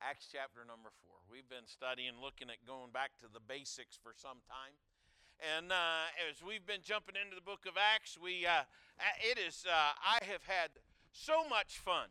[0.00, 1.20] Acts chapter number four.
[1.28, 4.72] We've been studying, looking at going back to the basics for some time.
[5.36, 8.64] And uh, as we've been jumping into the book of Acts, we uh,
[9.20, 10.80] it is uh, I have had
[11.12, 12.08] so much fun.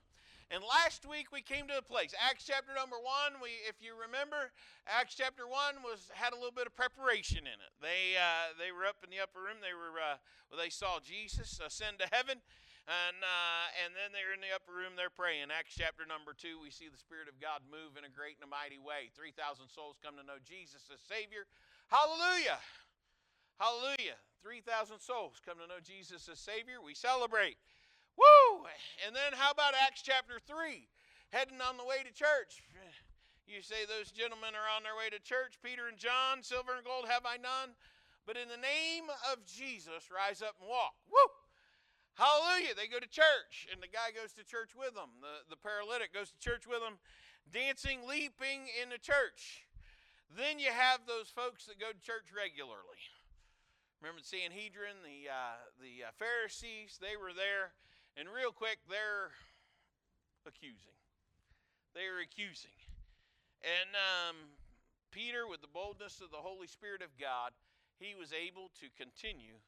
[0.53, 3.41] And last week we came to the place, Acts chapter number one.
[3.41, 4.53] We, if you remember,
[4.85, 7.73] Acts chapter one was had a little bit of preparation in it.
[7.81, 9.65] They uh, they were up in the upper room.
[9.65, 12.45] They were uh, well, they saw Jesus ascend to heaven,
[12.89, 14.97] and uh, and then they're in the upper room.
[14.97, 15.53] They're praying.
[15.53, 18.49] Acts chapter number two, we see the Spirit of God move in a great and
[18.49, 19.13] a mighty way.
[19.13, 21.45] Three thousand souls come to know Jesus as Savior.
[21.93, 22.57] Hallelujah.
[23.59, 24.15] Hallelujah.
[24.39, 26.79] 3,000 souls come to know Jesus as Savior.
[26.79, 27.59] We celebrate.
[28.15, 28.63] Woo!
[29.05, 30.87] And then how about Acts chapter 3?
[31.31, 32.63] Heading on the way to church.
[33.43, 35.59] You say those gentlemen are on their way to church.
[35.59, 37.75] Peter and John, silver and gold have I none.
[38.23, 40.95] But in the name of Jesus, rise up and walk.
[41.09, 41.27] Woo!
[42.19, 42.75] Hallelujah.
[42.75, 45.23] They go to church, and the guy goes to church with them.
[45.23, 46.99] The, the paralytic goes to church with them,
[47.47, 49.63] dancing, leaping in the church.
[50.27, 52.99] Then you have those folks that go to church regularly.
[54.03, 57.71] Remember the Sanhedrin, the, uh, the uh, Pharisees, they were there.
[58.19, 59.31] And real quick, they're
[60.43, 60.99] accusing.
[61.95, 62.75] They are accusing.
[63.63, 64.35] And um,
[65.15, 67.55] Peter, with the boldness of the Holy Spirit of God,
[67.95, 69.63] he was able to continue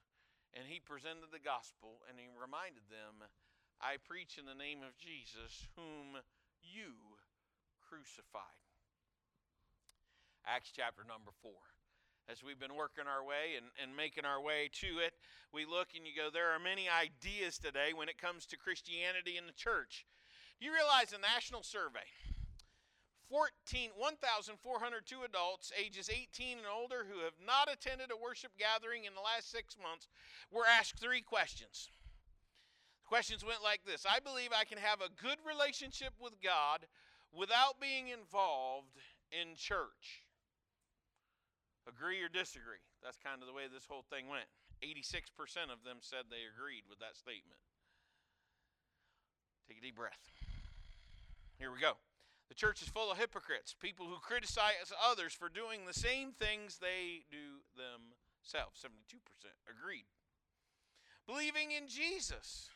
[0.54, 3.24] and he presented the gospel and he reminded them,
[3.80, 6.22] I preach in the name of Jesus, whom
[6.62, 7.18] you
[7.82, 8.62] crucified.
[10.46, 11.72] Acts chapter number four
[12.30, 15.14] as we've been working our way and, and making our way to it,
[15.52, 19.36] we look and you go, there are many ideas today when it comes to Christianity
[19.38, 20.06] in the church.
[20.60, 22.08] Do you realize a national survey?
[23.32, 29.16] 14, 1,402 adults ages 18 and older who have not attended a worship gathering in
[29.16, 30.12] the last six months
[30.52, 31.88] were asked three questions.
[33.00, 36.84] The questions went like this I believe I can have a good relationship with God
[37.32, 39.00] without being involved
[39.32, 40.28] in church.
[41.88, 42.84] Agree or disagree?
[43.00, 44.52] That's kind of the way this whole thing went.
[44.84, 45.32] 86%
[45.72, 47.64] of them said they agreed with that statement.
[49.72, 50.20] Take a deep breath.
[51.58, 51.96] Here we go.
[52.52, 56.76] The church is full of hypocrites, people who criticize others for doing the same things
[56.84, 58.84] they do themselves.
[58.84, 59.24] 72%
[59.72, 60.04] agreed.
[61.24, 62.68] Believing in Jesus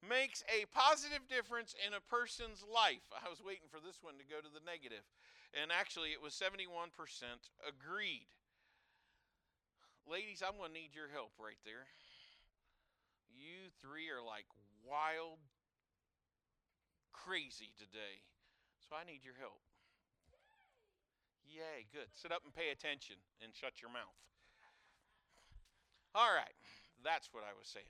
[0.00, 3.04] makes a positive difference in a person's life.
[3.12, 5.04] I was waiting for this one to go to the negative
[5.52, 6.72] and actually it was 71%
[7.68, 8.32] agreed.
[10.08, 11.84] Ladies, I'm going to need your help right there.
[13.28, 14.48] You three are like
[14.88, 15.36] wild
[17.12, 18.24] crazy today.
[18.88, 19.60] So I need your help.
[21.46, 22.08] Yay, good.
[22.16, 24.16] Sit up and pay attention and shut your mouth.
[26.14, 26.56] All right,
[27.00, 27.88] that's what I was saying.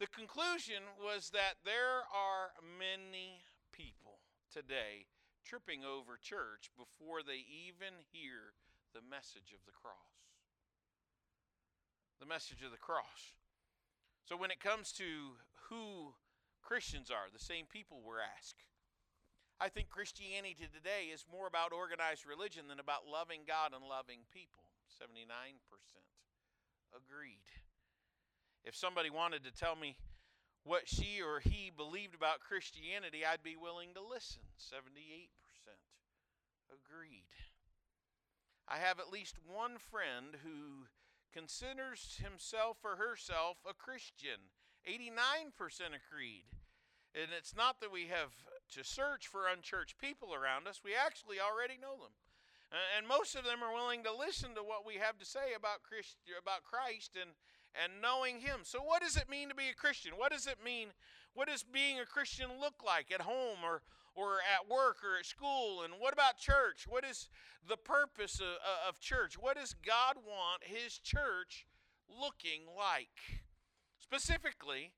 [0.00, 4.20] The conclusion was that there are many people
[4.52, 5.08] today
[5.44, 8.56] tripping over church before they even hear
[8.92, 10.28] the message of the cross.
[12.20, 13.36] The message of the cross.
[14.24, 15.36] So when it comes to
[15.68, 16.14] who
[16.62, 18.64] Christians are, the same people were asked.
[19.60, 24.26] I think Christianity today is more about organized religion than about loving God and loving
[24.32, 24.66] people.
[24.98, 25.22] 79%
[26.94, 27.46] agreed.
[28.64, 29.96] If somebody wanted to tell me
[30.64, 34.42] what she or he believed about Christianity, I'd be willing to listen.
[34.58, 35.28] 78%
[36.72, 37.30] agreed.
[38.66, 40.88] I have at least one friend who
[41.32, 44.50] considers himself or herself a Christian.
[44.88, 45.52] 89%
[45.92, 46.44] agreed.
[47.14, 48.34] And it's not that we have
[48.74, 52.12] to search for unchurched people around us, we actually already know them.
[52.96, 55.82] And most of them are willing to listen to what we have to say about
[55.84, 57.30] Christ, about Christ and,
[57.78, 58.60] and knowing Him.
[58.64, 60.12] So, what does it mean to be a Christian?
[60.16, 60.88] What does it mean?
[61.34, 63.82] What does being a Christian look like at home or,
[64.16, 65.82] or at work or at school?
[65.82, 66.86] And what about church?
[66.88, 67.28] What is
[67.68, 68.58] the purpose of,
[68.88, 69.38] of church?
[69.38, 71.66] What does God want His church
[72.08, 73.38] looking like?
[74.00, 74.90] Specifically,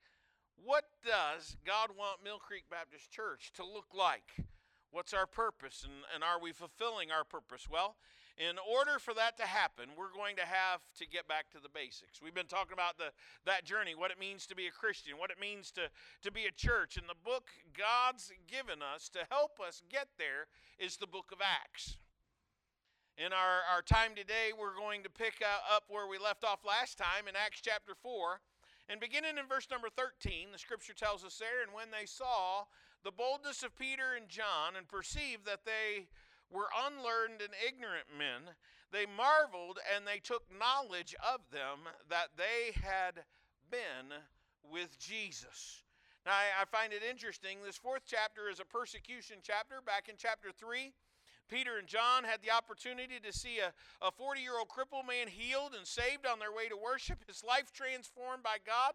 [0.65, 4.47] what does God want Mill Creek Baptist Church to look like?
[4.91, 7.69] What's our purpose, and, and are we fulfilling our purpose?
[7.69, 7.97] Well,
[8.38, 11.73] in order for that to happen, we're going to have to get back to the
[11.73, 12.20] basics.
[12.20, 13.08] We've been talking about the,
[13.47, 15.88] that journey, what it means to be a Christian, what it means to,
[16.23, 16.97] to be a church.
[16.97, 20.49] And the book God's given us to help us get there
[20.79, 21.97] is the book of Acts.
[23.17, 26.61] In our, our time today, we're going to pick uh, up where we left off
[26.61, 28.41] last time in Acts chapter 4.
[28.88, 32.65] And beginning in verse number 13, the scripture tells us there, and when they saw
[33.06, 36.06] the boldness of Peter and John and perceived that they
[36.50, 38.55] were unlearned and ignorant men.
[38.93, 43.25] They marveled and they took knowledge of them that they had
[43.71, 44.11] been
[44.62, 45.82] with Jesus.
[46.25, 47.59] Now, I find it interesting.
[47.65, 49.77] This fourth chapter is a persecution chapter.
[49.85, 50.93] Back in chapter 3,
[51.48, 55.75] Peter and John had the opportunity to see a 40 year old crippled man healed
[55.76, 58.94] and saved on their way to worship, his life transformed by God.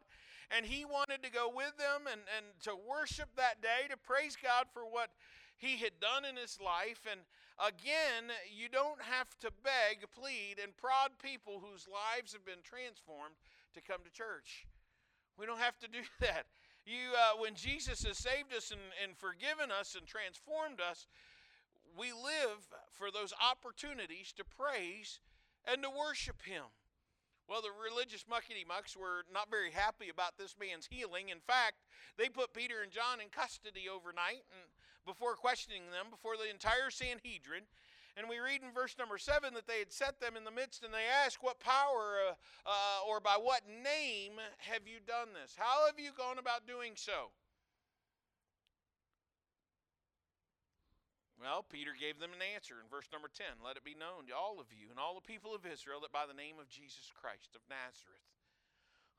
[0.51, 4.35] And he wanted to go with them and, and to worship that day, to praise
[4.35, 5.09] God for what
[5.55, 7.07] he had done in his life.
[7.09, 7.21] And
[7.55, 13.39] again, you don't have to beg, plead, and prod people whose lives have been transformed
[13.73, 14.67] to come to church.
[15.39, 16.45] We don't have to do that.
[16.83, 21.05] You, uh, when Jesus has saved us and, and forgiven us and transformed us,
[21.97, 25.19] we live for those opportunities to praise
[25.65, 26.65] and to worship Him.
[27.47, 31.29] Well, the religious muckety mucks were not very happy about this man's healing.
[31.29, 31.83] In fact,
[32.17, 34.71] they put Peter and John in custody overnight and
[35.05, 37.63] before questioning them before the entire Sanhedrin.
[38.15, 40.83] And we read in verse number seven that they had set them in the midst
[40.83, 42.33] and they asked, What power uh,
[42.65, 45.55] uh, or by what name have you done this?
[45.57, 47.31] How have you gone about doing so?
[51.41, 53.65] Well, Peter gave them an answer in verse number 10.
[53.65, 56.13] Let it be known to all of you and all the people of Israel that
[56.13, 58.29] by the name of Jesus Christ of Nazareth,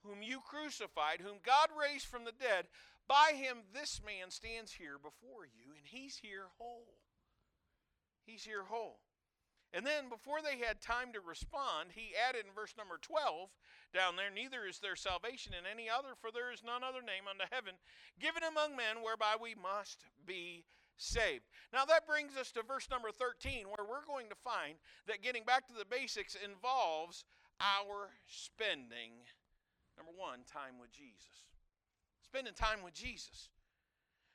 [0.07, 2.71] whom you crucified, whom God raised from the dead,
[3.11, 7.03] by him this man stands here before you, and he's here whole.
[8.23, 9.03] He's here whole.
[9.75, 13.51] And then, before they had time to respond, he added in verse number 12
[13.91, 17.25] down there, Neither is there salvation in any other, for there is none other name
[17.25, 17.81] under heaven
[18.21, 20.82] given among men whereby we must be saved.
[21.73, 24.77] Now that brings us to verse number 13, where we're going to find
[25.07, 27.25] that getting back to the basics involves
[27.61, 29.27] our spending,
[29.97, 31.49] number one, time with Jesus.
[32.23, 33.51] Spending time with Jesus.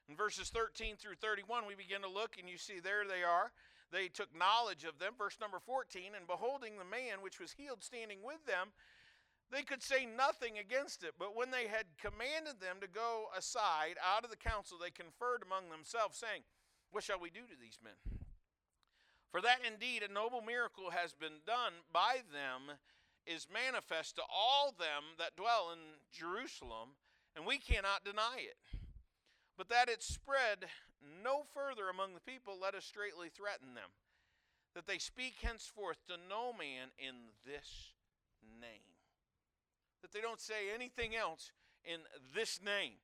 [0.10, 3.52] In verses 13 through 31, we begin to look, and you see there they are.
[3.92, 5.14] They took knowledge of them.
[5.18, 8.72] Verse number 14, and beholding the man which was healed standing with them,
[9.52, 13.96] they could say nothing against it, but when they had commanded them to go aside
[14.04, 16.44] out of the council, they conferred among themselves, saying,
[16.92, 17.94] What shall we do to these men?
[19.32, 22.78] For that indeed a noble miracle has been done by them
[23.26, 25.80] is manifest to all them that dwell in
[26.12, 26.96] Jerusalem,
[27.36, 28.58] and we cannot deny it.
[29.58, 30.66] But that it spread
[31.24, 33.92] no further among the people, let us straightly threaten them,
[34.76, 37.94] that they speak henceforth to no man in this
[38.62, 38.98] name
[40.02, 41.52] that they don't say anything else
[41.84, 42.00] in
[42.34, 42.96] this name.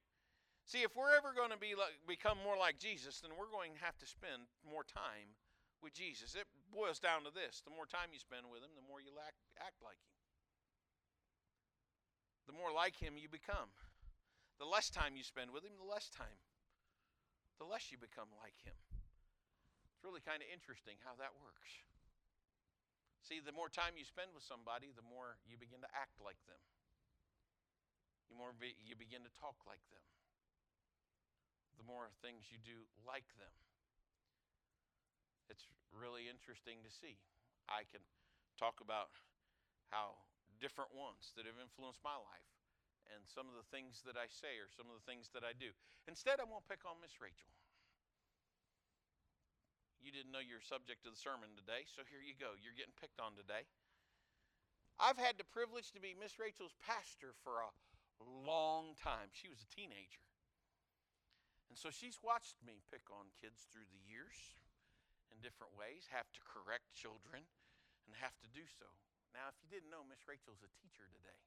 [0.64, 3.76] See, if we're ever going to be like, become more like Jesus, then we're going
[3.76, 5.36] to have to spend more time
[5.84, 6.40] with Jesus.
[6.40, 9.12] It boils down to this the more time you spend with Him, the more you
[9.20, 10.16] act, act like Him.
[12.48, 13.76] The more like Him you become.
[14.58, 16.40] The less time you spend with Him, the less time,
[17.60, 18.80] the less you become like Him.
[19.92, 21.84] It's really kind of interesting how that works.
[23.20, 26.40] See, the more time you spend with somebody, the more you begin to act like
[26.48, 26.60] them
[28.34, 30.02] the more be, you begin to talk like them,
[31.78, 33.54] the more things you do like them.
[35.52, 37.20] It's really interesting to see.
[37.70, 38.02] I can
[38.58, 39.14] talk about
[39.90, 40.18] how
[40.62, 42.52] different ones that have influenced my life
[43.12, 45.52] and some of the things that I say or some of the things that I
[45.52, 45.76] do.
[46.08, 47.52] Instead, I won't pick on Miss Rachel.
[50.00, 52.60] You didn't know you're subject to the sermon today, so here you go.
[52.60, 53.64] You're getting picked on today.
[55.00, 57.72] I've had the privilege to be Miss Rachel's pastor for a
[58.44, 59.32] long time.
[59.32, 60.24] She was a teenager.
[61.74, 64.38] And so she's watched me pick on kids through the years
[65.34, 67.50] in different ways, have to correct children,
[68.06, 68.86] and have to do so.
[69.34, 71.42] Now, if you didn't know, Miss Rachel's a teacher today.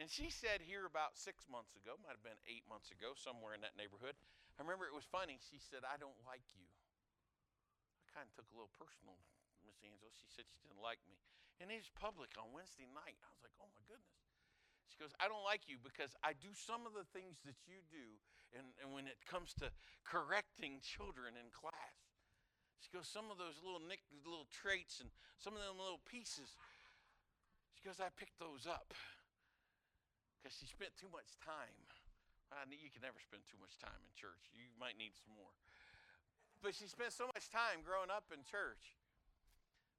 [0.00, 3.52] And she said here about six months ago, might have been eight months ago, somewhere
[3.52, 4.16] in that neighborhood.
[4.56, 5.36] I remember it was funny.
[5.36, 6.64] She said, I don't like you.
[6.64, 9.20] I kind of took a little personal,
[9.68, 10.16] Miss Angela.
[10.16, 11.20] She said she didn't like me.
[11.60, 13.20] And it was public on Wednesday night.
[13.20, 14.16] I was like, oh my goodness.
[14.88, 17.84] She goes, I don't like you because I do some of the things that you
[17.92, 18.16] do,
[18.54, 19.70] and, and when it comes to
[20.06, 21.98] correcting children in class.
[22.78, 25.08] She goes, some of those little nick, little traits and
[25.40, 26.52] some of them little pieces.
[27.74, 28.92] She goes, I picked those up
[30.38, 31.74] because she spent too much time.
[32.52, 34.52] I you can never spend too much time in church.
[34.54, 35.50] You might need some more.
[36.62, 38.94] But she spent so much time growing up in church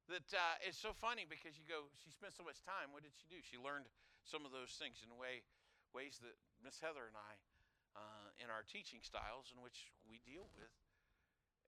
[0.06, 2.94] that uh, it's so funny because you go, she spent so much time.
[2.94, 3.42] What did she do?
[3.42, 3.90] She learned
[4.22, 5.42] some of those things in way,
[5.90, 7.38] ways that Miss Heather and I,
[8.38, 10.74] in our teaching styles in which we deal with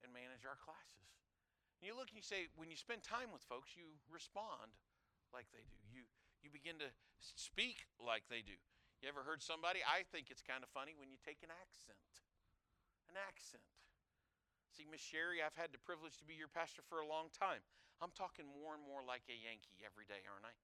[0.04, 1.08] and manage our classes.
[1.80, 4.74] And you look and you say, when you spend time with folks, you respond
[5.30, 5.78] like they do.
[5.90, 6.08] You
[6.42, 8.54] you begin to speak like they do.
[9.02, 9.82] You ever heard somebody?
[9.82, 11.98] I think it's kind of funny when you take an accent.
[13.10, 13.66] An accent.
[14.74, 17.62] See, Miss Sherry, I've had the privilege to be your pastor for a long time.
[17.98, 20.54] I'm talking more and more like a Yankee every day, aren't I?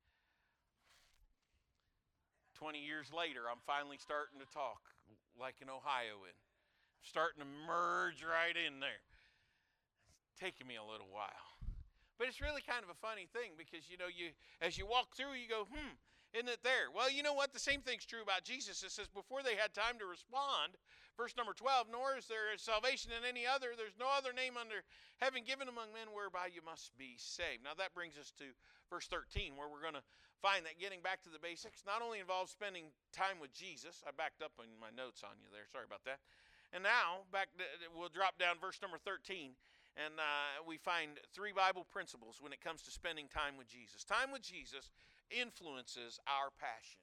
[2.54, 4.93] 20 years later, I'm finally starting to talk
[5.38, 6.34] like an Ohioan.
[6.34, 9.02] I'm starting to merge right in there.
[10.40, 11.54] Taking me a little while.
[12.18, 14.30] But it's really kind of a funny thing because you know you
[14.62, 15.98] as you walk through you go, "Hmm,
[16.32, 17.52] isn't it there?" Well, you know what?
[17.52, 18.82] The same thing's true about Jesus.
[18.82, 20.78] It says before they had time to respond,
[21.16, 23.73] verse number 12, nor is there salvation in any other.
[23.75, 24.83] There's no other name under
[25.23, 27.62] heaven given among men whereby you must be saved.
[27.62, 28.54] Now that brings us to
[28.90, 30.06] verse 13 where we're going to
[30.44, 34.04] find that getting back to the basics not only involves spending time with Jesus.
[34.04, 35.64] I backed up in my notes on you there.
[35.71, 36.21] Sorry about that.
[36.75, 39.56] And now back to, we'll drop down verse number 13
[39.94, 44.02] and uh, we find three Bible principles when it comes to spending time with Jesus.
[44.02, 44.90] Time with Jesus
[45.30, 46.99] influences our passion.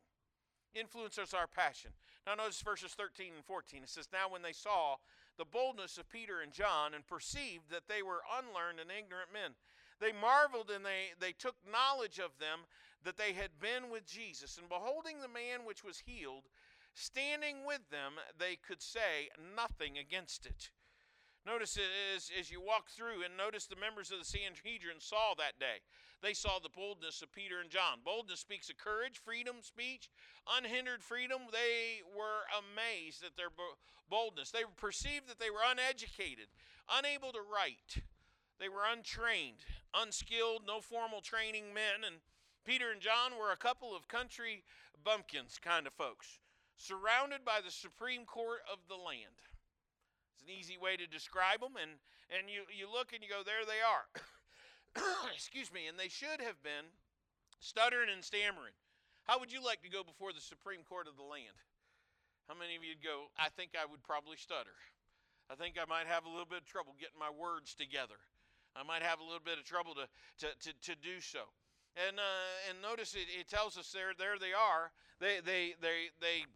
[0.75, 1.91] Influences our passion.
[2.25, 3.83] Now, notice verses 13 and 14.
[3.83, 4.97] It says, Now when they saw
[5.37, 9.51] the boldness of Peter and John and perceived that they were unlearned and ignorant men,
[9.99, 12.61] they marveled and they, they took knowledge of them
[13.03, 14.57] that they had been with Jesus.
[14.57, 16.49] And beholding the man which was healed,
[16.93, 20.69] standing with them, they could say nothing against it.
[21.45, 21.77] Notice
[22.15, 25.81] as, as you walk through and notice the members of the Sanhedrin saw that day.
[26.21, 28.05] They saw the boldness of Peter and John.
[28.05, 30.09] Boldness speaks of courage, freedom, speech,
[30.45, 31.49] unhindered freedom.
[31.51, 33.49] They were amazed at their
[34.07, 34.51] boldness.
[34.51, 36.53] They perceived that they were uneducated,
[36.87, 38.05] unable to write.
[38.59, 42.05] They were untrained, unskilled, no formal training men.
[42.05, 42.17] And
[42.63, 44.63] Peter and John were a couple of country
[45.03, 46.37] bumpkins kind of folks,
[46.77, 49.41] surrounded by the Supreme Court of the land.
[50.41, 51.77] It's an easy way to describe them.
[51.77, 52.01] And,
[52.33, 54.09] and you, you look and you go, there they are.
[55.37, 55.85] Excuse me.
[55.85, 56.89] And they should have been
[57.61, 58.73] stuttering and stammering.
[59.29, 61.53] How would you like to go before the Supreme Court of the land?
[62.49, 64.73] How many of you'd go, I think I would probably stutter.
[65.45, 68.17] I think I might have a little bit of trouble getting my words together.
[68.73, 70.09] I might have a little bit of trouble to,
[70.41, 71.53] to, to, to do so.
[71.93, 74.91] And, uh, and notice it, it tells us there, there they are.
[75.19, 76.47] They, they, they, they,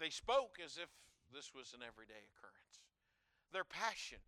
[0.00, 0.88] they spoke as if
[1.32, 2.76] this was an everyday occurrence.
[3.52, 4.22] Their passion.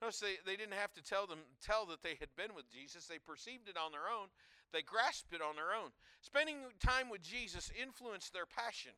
[0.00, 3.06] Notice they, they didn't have to tell them tell that they had been with Jesus.
[3.06, 4.30] They perceived it on their own.
[4.72, 5.90] They grasped it on their own.
[6.20, 8.92] Spending time with Jesus influenced their passion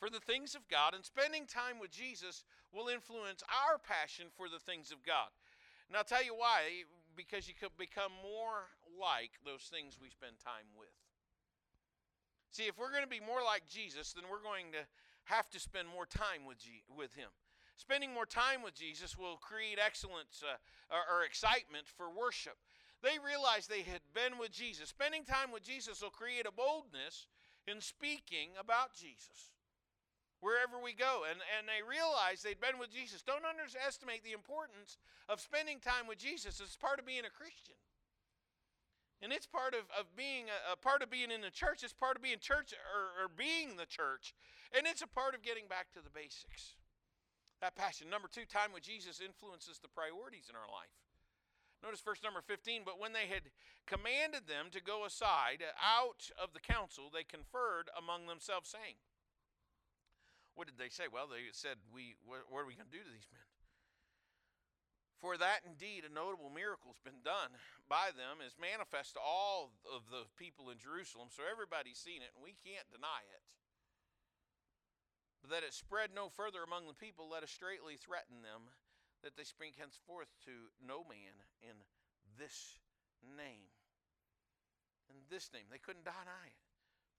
[0.00, 4.48] for the things of God, and spending time with Jesus will influence our passion for
[4.48, 5.28] the things of God.
[5.88, 10.40] And I'll tell you why, because you could become more like those things we spend
[10.40, 10.96] time with.
[12.50, 14.82] See, if we're going to be more like Jesus, then we're going to
[15.30, 17.30] have to spend more time with, G- with Him.
[17.78, 20.58] Spending more time with Jesus will create excellence uh,
[20.92, 22.58] or, or excitement for worship.
[23.00, 24.90] They realized they had been with Jesus.
[24.90, 27.30] Spending time with Jesus will create a boldness
[27.64, 29.56] in speaking about Jesus
[30.40, 31.24] wherever we go.
[31.28, 33.22] And, and they realized they'd been with Jesus.
[33.24, 36.60] Don't underestimate the importance of spending time with Jesus.
[36.60, 37.76] It's part of being a Christian.
[39.20, 41.84] And it's part of, of being a, a, part of being in the church.
[41.84, 44.32] It's part of being church or, or being the church.
[44.72, 46.80] And it's a part of getting back to the basics.
[47.60, 48.08] That passion.
[48.08, 50.96] Number two, time with Jesus influences the priorities in our life.
[51.84, 52.82] Notice verse number 15.
[52.88, 53.52] But when they had
[53.84, 58.96] commanded them to go aside out of the council, they conferred among themselves, saying,
[60.56, 61.12] What did they say?
[61.12, 63.44] Well, they said, we, what, what are we going to do to these men?
[65.20, 67.52] For that indeed a notable miracle has been done
[67.92, 72.32] by them is manifest to all of the people in Jerusalem, so everybody's seen it,
[72.32, 73.44] and we can't deny it.
[75.44, 78.72] But that it spread no further among the people, let us straightly threaten them
[79.20, 81.76] that they speak henceforth to no man in
[82.40, 82.80] this
[83.20, 83.68] name.
[85.12, 85.68] In this name.
[85.68, 86.69] They couldn't deny it.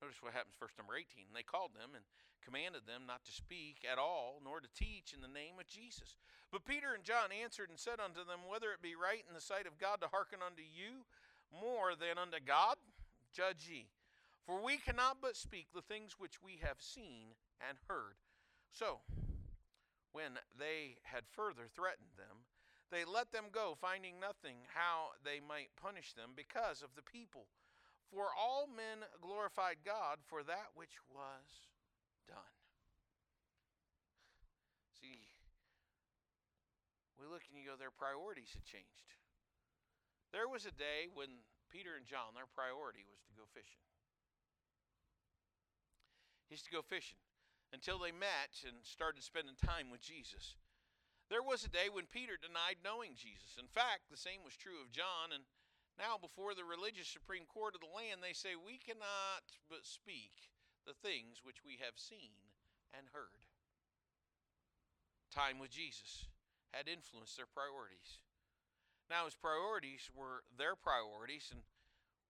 [0.01, 1.29] Notice what happens, verse number 18.
[1.29, 2.03] And they called them and
[2.41, 6.17] commanded them not to speak at all, nor to teach in the name of Jesus.
[6.50, 9.46] But Peter and John answered and said unto them, Whether it be right in the
[9.46, 11.05] sight of God to hearken unto you
[11.53, 12.81] more than unto God,
[13.29, 13.88] judge ye.
[14.46, 18.17] For we cannot but speak the things which we have seen and heard.
[18.74, 19.05] So,
[20.12, 22.50] when they had further threatened them,
[22.91, 27.46] they let them go, finding nothing how they might punish them because of the people.
[28.12, 31.72] For all men glorified God for that which was
[32.27, 32.56] done.
[35.00, 35.32] See,
[37.15, 39.15] we look and you go, their priorities had changed.
[40.36, 43.84] There was a day when Peter and John, their priority was to go fishing.
[46.51, 47.24] He's to go fishing
[47.72, 50.60] until they met and started spending time with Jesus.
[51.32, 53.56] There was a day when Peter denied knowing Jesus.
[53.56, 55.48] In fact, the same was true of John and
[56.01, 60.50] now, before the religious Supreme Court of the land, they say, We cannot but speak
[60.89, 62.34] the things which we have seen
[62.89, 63.46] and heard.
[65.29, 66.25] Time with Jesus
[66.74, 68.25] had influenced their priorities.
[69.13, 71.62] Now, his priorities were their priorities, and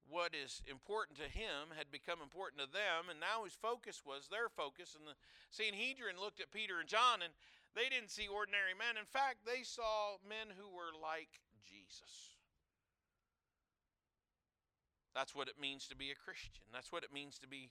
[0.04, 4.28] what is important to him had become important to them, and now his focus was
[4.28, 5.00] their focus.
[5.00, 5.16] And the
[5.48, 7.32] Sanhedrin looked at Peter and John, and
[7.72, 9.00] They didn't see ordinary men.
[9.00, 12.31] In fact, they saw men who were like Jesus.
[15.14, 16.64] That's what it means to be a Christian.
[16.72, 17.70] That's what it means to be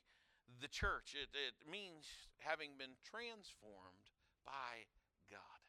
[0.60, 1.16] the church.
[1.16, 2.04] It, it means
[2.38, 4.12] having been transformed
[4.44, 4.84] by
[5.32, 5.60] God.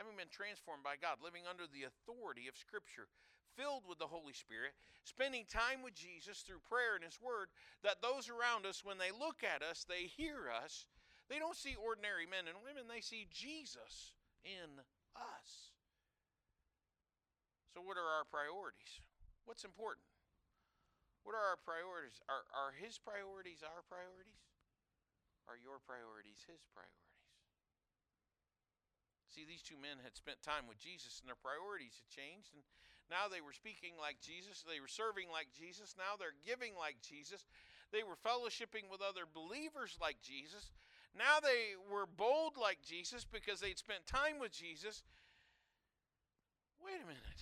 [0.00, 3.06] Having been transformed by God, living under the authority of Scripture,
[3.54, 4.72] filled with the Holy Spirit,
[5.04, 7.52] spending time with Jesus through prayer and His Word,
[7.84, 10.88] that those around us, when they look at us, they hear us,
[11.28, 14.80] they don't see ordinary men and women, they see Jesus in
[15.14, 15.70] us.
[17.76, 19.00] So, what are our priorities?
[19.44, 20.04] What's important?
[21.22, 22.18] What are our priorities?
[22.26, 24.42] Are, are His priorities our priorities?
[25.46, 27.02] Are your priorities His priorities?
[29.32, 32.52] See, these two men had spent time with Jesus and their priorities had changed.
[32.52, 32.60] And
[33.08, 34.60] now they were speaking like Jesus.
[34.60, 35.96] They were serving like Jesus.
[35.96, 37.48] Now they're giving like Jesus.
[37.96, 40.68] They were fellowshipping with other believers like Jesus.
[41.16, 45.02] Now they were bold like Jesus because they'd spent time with Jesus.
[46.84, 47.40] Wait a minute.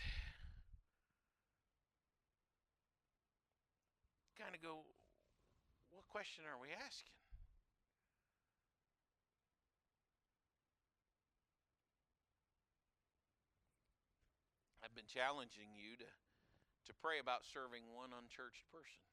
[4.41, 4.89] Kind of go,
[5.93, 7.13] what question are we asking?
[14.81, 19.05] I've been challenging you to, to pray about serving one unchurched person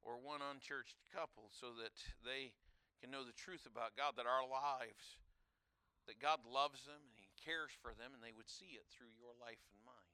[0.00, 1.92] or one unchurched couple so that
[2.24, 2.56] they
[3.04, 5.20] can know the truth about God, that our lives,
[6.08, 9.12] that God loves them and He cares for them, and they would see it through
[9.20, 10.10] your life and mine.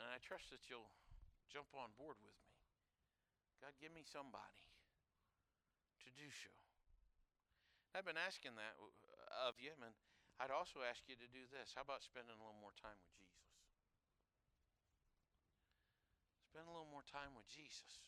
[0.00, 0.92] And I trust that you'll
[1.50, 2.54] jump on board with me.
[3.60, 4.64] God, give me somebody
[6.06, 6.52] to do so.
[7.92, 8.78] I've been asking that
[9.44, 9.92] of you, and
[10.38, 11.74] I'd also ask you to do this.
[11.74, 13.44] How about spending a little more time with Jesus?
[16.48, 18.00] Spend a little more time with Jesus.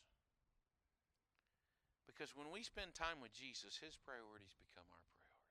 [2.09, 5.49] Because when we spend time with Jesus, his priorities become our priorities.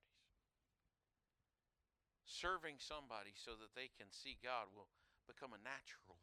[2.27, 4.89] Serving somebody so that they can see God will
[5.27, 6.19] become a natural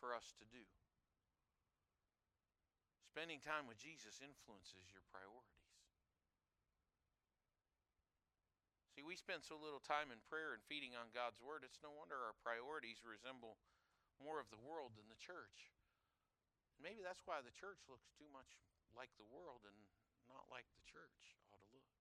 [0.00, 0.64] for us to do.
[3.04, 5.60] Spending time with Jesus influences your priorities.
[8.96, 11.92] See, we spend so little time in prayer and feeding on God's Word, it's no
[11.92, 13.60] wonder our priorities resemble
[14.18, 15.72] more of the world than the church.
[16.80, 18.60] maybe that's why the church looks too much
[18.96, 19.76] like the world and
[20.28, 22.00] not like the church ought to look.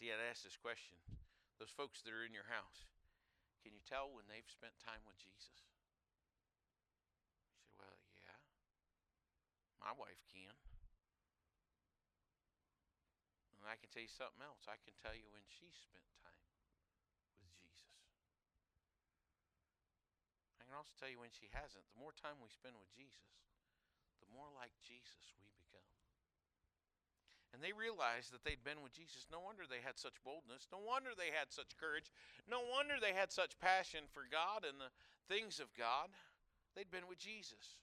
[0.00, 0.96] See, I'd ask this question.
[1.60, 2.88] Those folks that are in your house,
[3.60, 5.60] can you tell when they've spent time with Jesus?
[7.52, 8.40] You say, well, yeah.
[9.76, 10.56] My wife can.
[13.60, 14.64] And I can tell you something else.
[14.64, 16.48] I can tell you when she spent time
[17.36, 17.92] with Jesus.
[20.56, 21.84] I can also tell you when she hasn't.
[21.92, 23.36] The more time we spend with Jesus,
[24.24, 25.59] the more like Jesus we become.
[27.50, 29.26] And they realized that they'd been with Jesus.
[29.26, 30.70] No wonder they had such boldness.
[30.70, 32.14] No wonder they had such courage.
[32.46, 34.94] No wonder they had such passion for God and the
[35.26, 36.14] things of God.
[36.78, 37.80] They'd been with Jesus.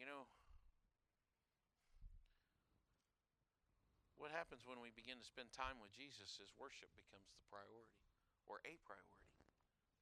[0.00, 0.24] You know,
[4.16, 8.00] what happens when we begin to spend time with Jesus is worship becomes the priority
[8.48, 9.38] or a priority.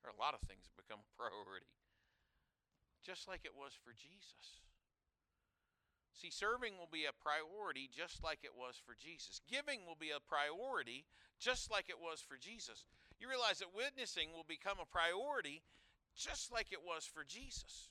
[0.01, 1.69] There are a lot of things that become a priority,
[3.03, 4.61] just like it was for Jesus.
[6.15, 9.41] See, serving will be a priority just like it was for Jesus.
[9.49, 11.07] Giving will be a priority
[11.39, 12.85] just like it was for Jesus.
[13.19, 15.63] You realize that witnessing will become a priority
[16.17, 17.89] just like it was for Jesus.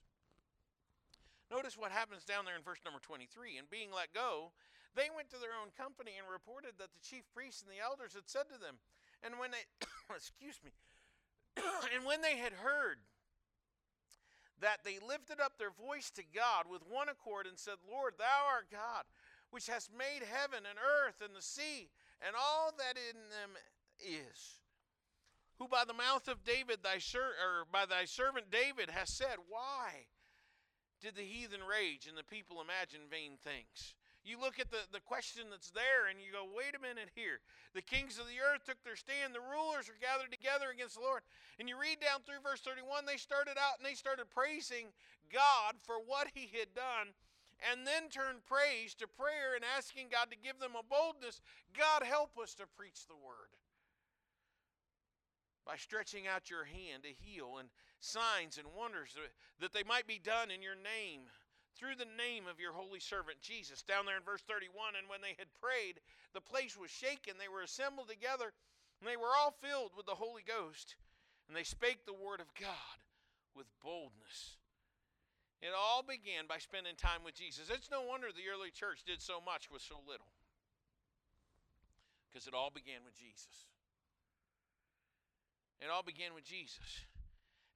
[1.49, 3.57] Notice what happens down there in verse number 23.
[3.57, 4.53] And being let go,
[4.93, 8.13] they went to their own company and reported that the chief priests and the elders
[8.13, 8.77] had said to them.
[9.25, 9.65] And when they,
[10.13, 10.77] excuse me,
[11.93, 13.01] and when they had heard
[14.61, 18.47] that, they lifted up their voice to God with one accord and said, Lord, thou
[18.47, 19.03] art God,
[19.51, 21.89] which hast made heaven and earth and the sea
[22.25, 23.57] and all that in them
[23.99, 24.59] is.
[25.59, 29.35] Who by the mouth of David, thy ser- or by thy servant David, has said,
[29.49, 30.07] Why?
[31.01, 33.95] did the heathen rage and the people imagine vain things?
[34.23, 37.39] You look at the, the question that's there and you go, wait a minute here.
[37.71, 39.31] The kings of the earth took their stand.
[39.31, 41.23] The rulers were gathered together against the Lord.
[41.57, 44.91] And you read down through verse 31, they started out and they started praising
[45.31, 47.15] God for what he had done
[47.63, 51.41] and then turned praise to prayer and asking God to give them a boldness.
[51.75, 53.51] God, help us to preach the word
[55.67, 59.15] by stretching out your hand to heal and signs and wonders
[59.59, 61.27] that they might be done in your name
[61.79, 63.79] through the name of your holy servant Jesus.
[63.79, 66.03] Down there in verse 31, and when they had prayed,
[66.35, 67.39] the place was shaken.
[67.39, 68.51] They were assembled together,
[68.99, 70.99] and they were all filled with the Holy Ghost,
[71.47, 72.99] and they spake the word of God
[73.55, 74.59] with boldness.
[75.63, 77.71] It all began by spending time with Jesus.
[77.71, 80.31] It's no wonder the early church did so much with so little.
[82.27, 83.67] Because it all began with Jesus.
[85.79, 87.07] It all began with Jesus.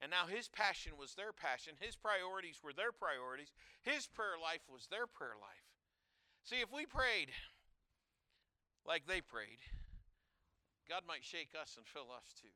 [0.01, 1.73] And now his passion was their passion.
[1.79, 3.53] His priorities were their priorities.
[3.81, 5.67] His prayer life was their prayer life.
[6.43, 7.31] See, if we prayed
[8.85, 9.63] like they prayed,
[10.89, 12.51] God might shake us and fill us too.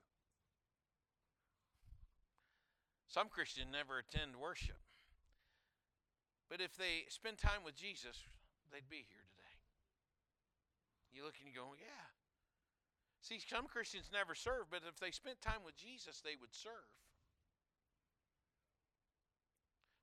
[3.08, 4.76] Some Christians never attend worship.
[6.50, 8.20] But if they spend time with Jesus,
[8.72, 9.56] they'd be here today.
[11.12, 12.12] You look and you go, yeah.
[13.24, 16.92] See, some Christians never serve, but if they spent time with Jesus, they would serve.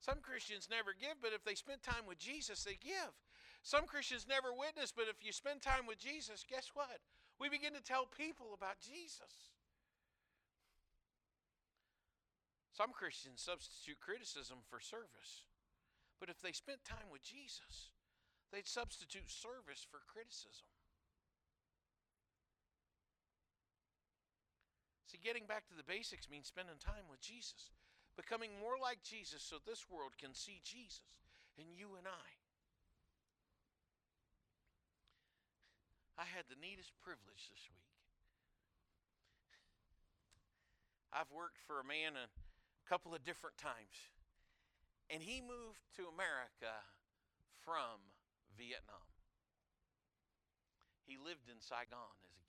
[0.04, 3.16] Some Christians never give, but if they spend time with Jesus, they give.
[3.64, 7.00] Some Christians never witness, but if you spend time with Jesus, guess what?
[7.40, 9.56] We begin to tell people about Jesus.
[12.76, 15.48] Some Christians substitute criticism for service.
[16.20, 17.88] But if they spent time with Jesus,
[18.52, 20.68] they'd substitute service for criticism.
[25.08, 27.72] See, getting back to the basics means spending time with Jesus,
[28.16, 31.02] becoming more like Jesus so this world can see Jesus
[31.58, 32.28] and you and I.
[36.14, 37.90] I had the neatest privilege this week.
[41.10, 42.30] I've worked for a man a
[42.86, 44.10] couple of different times.
[45.10, 46.74] And he moved to America
[47.62, 48.02] from
[48.56, 49.06] Vietnam.
[51.06, 52.43] He lived in Saigon as a.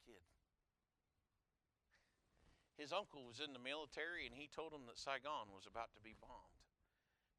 [2.75, 6.03] His uncle was in the military and he told him that Saigon was about to
[6.03, 6.59] be bombed.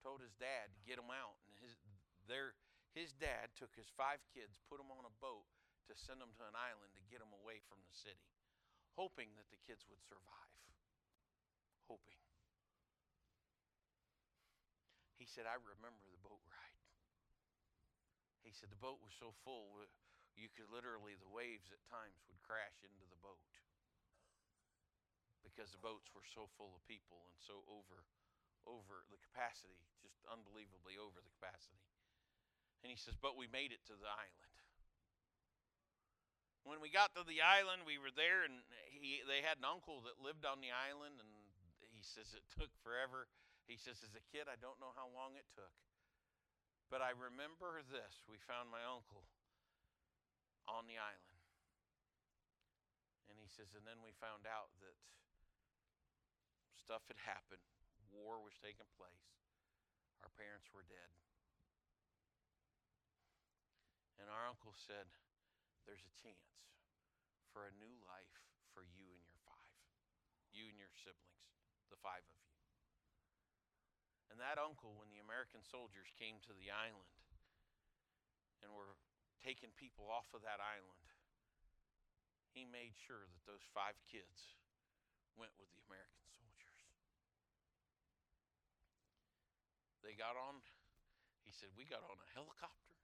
[0.01, 1.77] Told his dad to get him out and his
[2.25, 2.57] their
[2.97, 5.45] his dad took his five kids, put them on a boat
[5.87, 8.33] to send them to an island to get them away from the city,
[8.97, 10.57] hoping that the kids would survive.
[11.93, 12.17] Hoping.
[15.21, 16.81] He said, I remember the boat ride.
[18.43, 19.85] He said, the boat was so full,
[20.39, 23.43] you could literally, the waves at times would crash into the boat
[25.47, 28.03] because the boats were so full of people and so over
[28.67, 31.87] over the capacity, just unbelievably over the capacity.
[32.83, 34.55] And he says, But we made it to the island.
[36.67, 40.03] When we got to the island, we were there, and he, they had an uncle
[40.03, 41.31] that lived on the island, and
[41.95, 43.31] he says it took forever
[43.67, 45.75] he says, As a kid, I don't know how long it took,
[46.87, 48.23] but I remember this.
[48.31, 49.27] We found my uncle
[50.71, 51.43] on the island.
[53.27, 54.95] And he says, And then we found out that
[56.87, 57.67] stuff had happened,
[58.15, 59.27] war was taking place,
[60.23, 61.11] our parents were dead.
[64.23, 65.11] And our uncle said,
[65.83, 66.47] There's a chance
[67.51, 68.39] for a new life
[68.71, 69.75] for you and your five,
[70.55, 71.51] you and your siblings,
[71.91, 72.55] the five of you.
[74.31, 77.19] And that uncle, when the American soldiers came to the island
[78.63, 78.95] and were
[79.43, 81.03] taking people off of that island,
[82.55, 84.55] he made sure that those five kids
[85.37, 86.81] went with the American soldiers.
[90.07, 90.63] They got on,
[91.43, 92.95] he said, we got on a helicopter.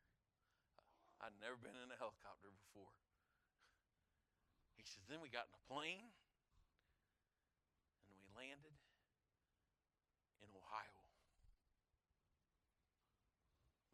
[1.18, 2.94] I'd never been in a helicopter before.
[4.78, 6.14] He says, then we got in a plane
[8.06, 8.78] and we landed
[10.46, 11.02] in Ohio.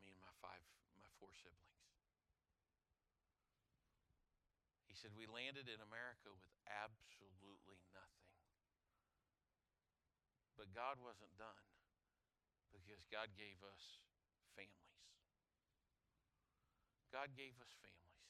[0.04, 0.60] Me and my five,
[1.00, 1.80] my four siblings.
[4.84, 8.36] He said, We landed in America with absolutely nothing.
[10.60, 11.56] But God wasn't done
[12.72, 14.00] because God gave us
[14.56, 15.02] families.
[17.08, 18.24] God gave us families.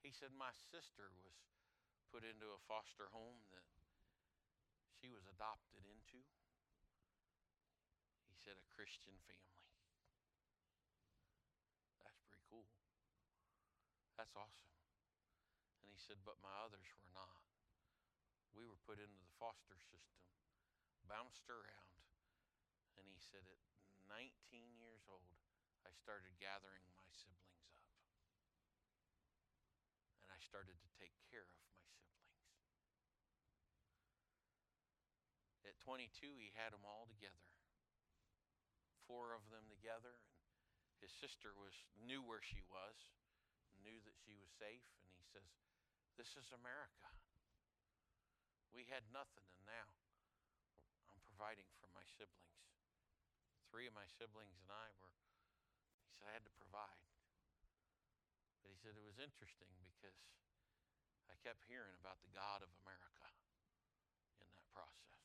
[0.00, 1.36] He said, My sister was
[2.10, 3.66] put into a foster home that
[5.00, 6.20] she was adopted into.
[8.28, 9.68] He said, a Christian family.
[12.04, 12.68] That's pretty cool.
[14.20, 14.74] That's awesome
[15.80, 17.40] And he said, but my others were not.
[18.52, 20.26] We were put into the foster system,
[21.08, 21.99] bounced around.
[23.00, 23.56] And he said, at
[24.12, 25.40] 19 years old,
[25.88, 27.88] I started gathering my siblings up.
[30.20, 32.20] And I started to take care of my siblings.
[35.64, 37.48] At 22, he had them all together.
[39.08, 40.20] Four of them together.
[40.92, 41.72] And his sister was
[42.04, 43.16] knew where she was,
[43.80, 45.48] knew that she was safe, and he says,
[46.20, 47.08] this is America.
[48.76, 49.88] We had nothing, and now
[51.08, 52.50] I'm providing for my siblings.
[53.70, 55.14] Three of my siblings and I were
[56.02, 57.06] He said, I had to provide.
[58.66, 60.18] But he said it was interesting because
[61.30, 63.30] I kept hearing about the God of America
[64.42, 65.22] in that process.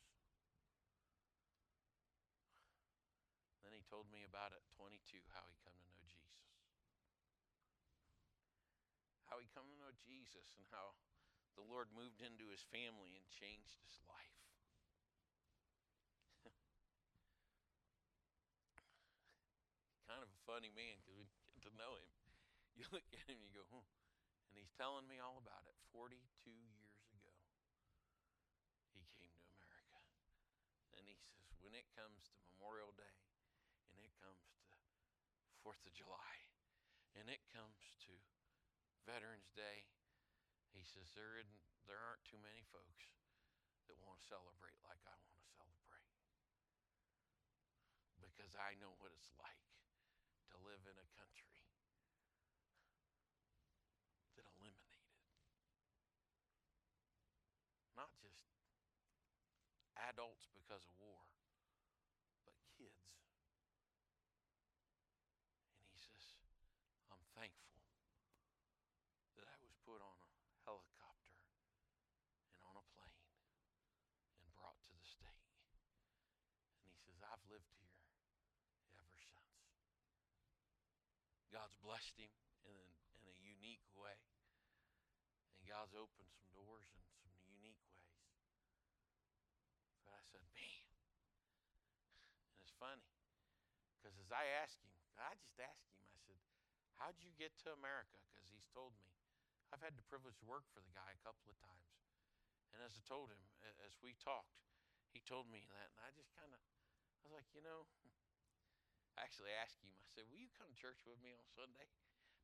[3.65, 5.01] Then he told me about at 22
[5.33, 6.45] how he come to know Jesus.
[9.25, 10.93] How he come to know Jesus and how
[11.57, 14.45] the Lord moved into his family and changed his life.
[20.15, 21.25] kind of a funny man because we
[21.57, 22.09] get to know him,
[22.77, 23.85] you look at him and you go, hmm.
[24.53, 25.75] And he's telling me all about it.
[25.91, 26.15] 42
[26.47, 27.35] years ago,
[28.95, 29.99] he came to America.
[30.95, 33.19] And he says, when it comes to Memorial Day,
[33.91, 34.79] and it comes to
[35.59, 36.35] Fourth of July,
[37.19, 38.15] and it comes to
[39.03, 39.91] Veterans Day,
[40.71, 43.11] he says, there, isn't, there aren't too many folks
[43.91, 46.07] that want to celebrate like I want to celebrate.
[48.23, 49.74] Because I know what it's like
[50.55, 51.51] to live in a country
[54.39, 55.11] that eliminated
[57.99, 58.39] not just
[59.99, 61.27] adults because of war,
[62.47, 63.19] but kids.
[65.75, 66.39] And he says,
[67.11, 67.83] I'm thankful
[69.35, 70.31] that I was put on a
[70.63, 71.35] helicopter
[72.55, 73.27] and on a plane
[74.39, 75.51] and brought to the state.
[76.79, 77.99] And he says, I've lived here
[78.95, 79.55] ever since.
[81.65, 82.29] God's blessed him
[82.61, 82.85] in a,
[83.17, 84.21] in a unique way.
[85.57, 88.21] And God's opened some doors in some unique ways.
[90.05, 90.85] But I said, man.
[92.53, 93.09] And it's funny.
[93.97, 96.37] Because as I asked him, I just asked him, I said,
[97.01, 98.13] How'd you get to America?
[98.29, 99.09] Because he's told me.
[99.73, 101.97] I've had the privilege to work for the guy a couple of times.
[102.77, 103.41] And as I told him,
[103.81, 104.61] as we talked,
[105.09, 105.89] he told me that.
[105.97, 107.89] And I just kind of, I was like, you know,
[109.15, 111.87] I actually asked him, I said, Will you come to church with me on Sunday?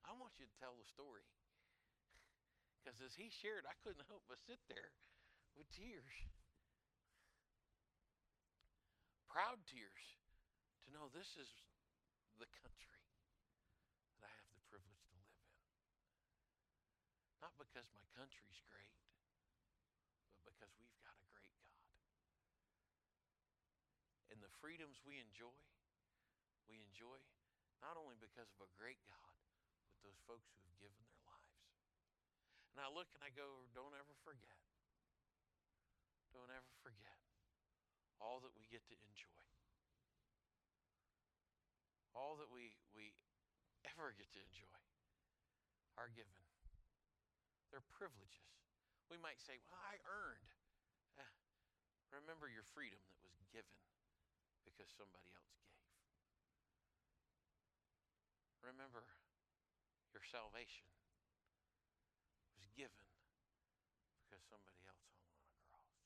[0.07, 1.27] I want you to tell the story.
[2.81, 4.89] Because as he shared, I couldn't help but sit there
[5.53, 6.09] with tears.
[9.29, 10.17] Proud tears
[10.83, 11.47] to know this is
[12.41, 13.05] the country
[14.17, 15.45] that I have the privilege to live in.
[17.45, 18.97] Not because my country's great,
[20.41, 21.85] but because we've got a great God.
[24.33, 25.53] And the freedoms we enjoy,
[26.71, 27.19] we enjoy
[27.83, 29.35] not only because of a great God,
[29.91, 31.59] but those folks who have given their lives.
[32.71, 34.55] And I look and I go, don't ever forget.
[36.31, 37.19] Don't ever forget
[38.23, 39.43] all that we get to enjoy.
[42.13, 43.11] All that we, we
[43.97, 44.79] ever get to enjoy
[45.97, 46.37] are given.
[47.73, 48.47] They're privileges.
[49.09, 50.51] We might say, well, I earned.
[51.19, 51.33] Eh,
[52.13, 53.75] remember your freedom that was given
[54.63, 55.80] because somebody else gave.
[58.61, 59.03] Remember
[60.13, 60.85] your salvation
[62.55, 63.05] was given
[64.21, 65.97] because somebody else hung on a cross.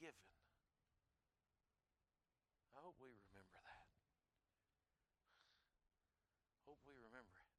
[0.00, 0.26] Given.
[2.74, 3.88] I hope we remember that.
[6.64, 7.52] Hope we remember it.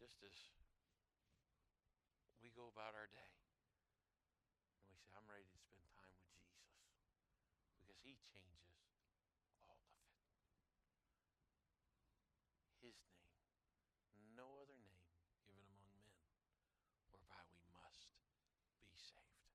[0.00, 0.32] Just as
[2.40, 3.30] we go about our day
[4.80, 6.16] and we say, I'm ready to spend time
[7.84, 10.08] with Jesus because he changes all of it.
[12.80, 13.36] His name,
[14.32, 15.12] no other name
[15.44, 16.16] given among men
[17.12, 18.08] whereby we must
[18.88, 19.52] be saved.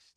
[0.00, 0.12] Let's